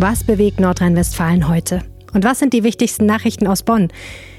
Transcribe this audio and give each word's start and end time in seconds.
Was 0.00 0.22
bewegt 0.22 0.60
Nordrhein-Westfalen 0.60 1.48
heute? 1.48 1.82
Und 2.14 2.22
was 2.22 2.38
sind 2.38 2.52
die 2.52 2.62
wichtigsten 2.62 3.04
Nachrichten 3.04 3.48
aus 3.48 3.64
Bonn? 3.64 3.88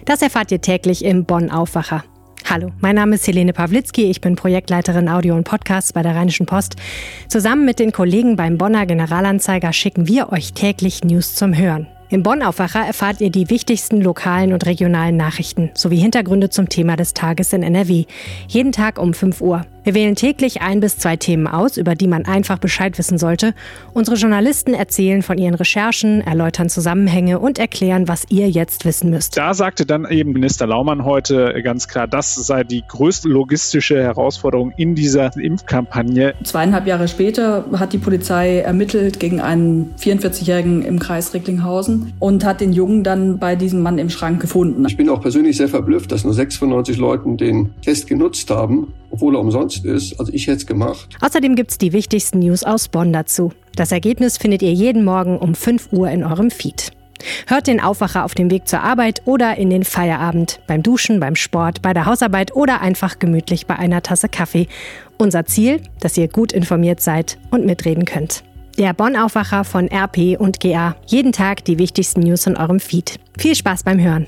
Das 0.06 0.22
erfahrt 0.22 0.54
ihr 0.54 0.62
täglich 0.62 1.04
im 1.04 1.26
Bonn 1.26 1.52
Aufwacher. 1.52 2.06
Hallo, 2.50 2.72
mein 2.80 2.96
Name 2.96 3.16
ist 3.16 3.28
Helene 3.28 3.52
Pawlitzki, 3.52 4.10
ich 4.10 4.22
bin 4.22 4.38
Projektleiterin 4.38 5.10
Audio 5.10 5.36
und 5.36 5.44
Podcasts 5.44 5.92
bei 5.92 6.02
der 6.02 6.16
Rheinischen 6.16 6.46
Post. 6.46 6.78
Zusammen 7.28 7.66
mit 7.66 7.80
den 7.80 7.92
Kollegen 7.92 8.38
beim 8.38 8.58
Bonner 8.58 8.86
Generalanzeiger 8.86 9.74
schicken 9.74 10.08
wir 10.08 10.32
euch 10.32 10.54
täglich 10.54 11.04
News 11.04 11.36
zum 11.36 11.54
Hören. 11.54 11.88
Im 12.12 12.24
Bonn-Aufwacher 12.24 12.86
erfahrt 12.86 13.20
ihr 13.20 13.30
die 13.30 13.50
wichtigsten 13.50 14.00
lokalen 14.00 14.54
und 14.54 14.66
regionalen 14.66 15.18
Nachrichten 15.18 15.72
sowie 15.74 15.98
Hintergründe 15.98 16.50
zum 16.50 16.70
Thema 16.70 16.96
des 16.96 17.14
Tages 17.14 17.52
in 17.52 17.64
NRW. 17.64 18.06
Jeden 18.48 18.72
Tag 18.72 18.98
um 18.98 19.14
5 19.14 19.42
Uhr. 19.42 19.66
Wir 19.84 19.94
wählen 19.94 20.16
täglich 20.16 20.62
ein 20.62 20.82
bis 20.82 20.98
zwei 20.98 21.16
Themen 21.16 21.48
aus, 21.48 21.78
über 21.78 21.96
die 21.96 22.08
man 22.08 22.26
einfach 22.26 22.58
Bescheid 22.58 22.98
wissen 22.98 23.18
sollte. 23.18 23.54
Unsere 23.94 24.18
Journalisten 24.18 24.74
erzählen 24.74 25.22
von 25.22 25.38
ihren 25.38 25.56
Recherchen, 25.56 26.22
erläutern 26.22 26.70
Zusammenhänge 26.70 27.40
und 27.40 27.60
erklären, 27.60 28.08
was 28.08 28.26
ihr 28.30 28.50
jetzt 28.50 28.84
wissen 28.84 29.10
müsst. 29.10 29.38
Da 29.38 29.54
sagte 29.54 29.86
dann 29.86 30.06
eben 30.10 30.34
Minister 30.34 30.68
Laumann 30.68 31.06
heute 31.06 31.54
ganz 31.64 31.88
klar, 31.88 32.08
das 32.08 32.36
sei 32.36 32.64
die 32.66 32.84
größte 32.86 33.30
logistische 33.30 34.02
Herausforderung 34.02 34.74
in 34.76 34.96
dieser 34.96 35.36
Impfkampagne. 35.38 36.34
Zweieinhalb 36.44 36.86
Jahre 36.86 37.08
später 37.08 37.66
hat 37.74 37.94
die 37.94 37.98
Polizei 37.98 38.60
ermittelt 38.60 39.20
gegen 39.20 39.40
einen 39.40 39.94
44-Jährigen 39.98 40.82
im 40.82 41.00
Kreis 41.00 41.34
Recklinghausen 41.34 42.14
und 42.20 42.44
hat 42.44 42.60
den 42.60 42.74
Jungen 42.74 43.04
dann 43.04 43.40
bei 43.40 43.56
diesem 43.56 43.82
Mann 43.82 43.98
im 43.98 44.10
Schrank 44.10 44.42
gefunden. 44.42 44.86
Ich 44.88 44.98
bin 44.98 45.10
auch 45.10 45.22
persönlich 45.22 45.56
sehr 45.56 45.70
verblüfft, 45.70 46.12
dass 46.12 46.26
nur 46.26 46.34
96 46.34 46.98
Leuten 46.98 47.38
den 47.38 47.70
Test 47.82 48.08
genutzt 48.08 48.50
haben 48.50 48.94
obwohl 49.20 49.36
er 49.36 49.42
umsonst 49.42 49.84
ist. 49.84 50.18
Also 50.18 50.32
ich 50.32 50.48
hätte 50.48 50.58
es 50.58 50.66
gemacht. 50.66 51.10
Außerdem 51.20 51.56
gibt 51.56 51.72
es 51.72 51.78
die 51.78 51.92
wichtigsten 51.92 52.40
News 52.40 52.64
aus 52.64 52.88
Bonn 52.88 53.12
dazu. 53.12 53.52
Das 53.76 53.92
Ergebnis 53.92 54.38
findet 54.38 54.62
ihr 54.62 54.72
jeden 54.72 55.04
Morgen 55.04 55.38
um 55.38 55.56
5 55.56 55.92
Uhr 55.92 56.10
in 56.10 56.24
eurem 56.24 56.52
Feed. 56.52 56.92
Hört 57.48 57.68
den 57.68 57.82
Aufwacher 57.82 58.24
auf 58.24 58.34
dem 58.34 58.50
Weg 58.50 58.70
zur 58.70 58.82
Arbeit 58.82 59.24
oder 59.26 59.58
in 59.58 59.70
den 59.70 59.84
Feierabend, 59.84 60.62
beim 60.68 60.84
Duschen, 60.84 61.20
beim 61.20 61.36
Sport, 61.36 61.82
bei 61.82 61.94
der 61.94 62.06
Hausarbeit 62.06 62.56
oder 62.56 62.80
einfach 62.80 63.20
gemütlich 63.20 63.66
bei 63.68 63.76
einer 63.76 64.02
Tasse 64.02 64.30
Kaffee. 64.30 64.68
Unser 65.18 65.46
Ziel, 65.46 65.82
dass 66.00 66.18
ihr 66.18 66.30
gut 66.30 66.54
informiert 66.54 67.02
seid 67.02 67.38
und 67.52 67.66
mitreden 67.66 68.06
könnt. 68.06 68.46
Der 68.78 68.94
Bonn-Aufwacher 68.94 69.66
von 69.66 69.90
RP 69.92 70.40
und 70.40 70.62
GA. 70.62 70.96
Jeden 71.08 71.34
Tag 71.34 71.66
die 71.66 71.78
wichtigsten 71.78 72.22
News 72.22 72.48
in 72.48 72.56
eurem 72.56 72.80
Feed. 72.80 73.20
Viel 73.38 73.56
Spaß 73.56 73.84
beim 73.84 74.00
Hören. 74.00 74.26